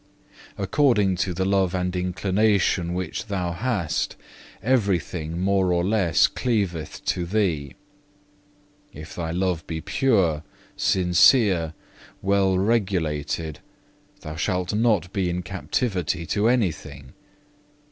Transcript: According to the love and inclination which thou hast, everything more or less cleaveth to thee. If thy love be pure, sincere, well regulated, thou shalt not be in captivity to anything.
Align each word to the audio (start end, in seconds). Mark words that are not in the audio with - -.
According 0.57 1.15
to 1.17 1.31
the 1.35 1.45
love 1.45 1.75
and 1.75 1.95
inclination 1.95 2.95
which 2.95 3.27
thou 3.27 3.51
hast, 3.51 4.15
everything 4.63 5.39
more 5.39 5.71
or 5.71 5.83
less 5.83 6.25
cleaveth 6.25 7.05
to 7.05 7.23
thee. 7.23 7.75
If 8.91 9.13
thy 9.13 9.29
love 9.29 9.61
be 9.67 9.79
pure, 9.79 10.41
sincere, 10.75 11.75
well 12.19 12.57
regulated, 12.57 13.59
thou 14.21 14.35
shalt 14.35 14.73
not 14.73 15.13
be 15.13 15.29
in 15.29 15.43
captivity 15.43 16.25
to 16.25 16.47
anything. 16.47 17.13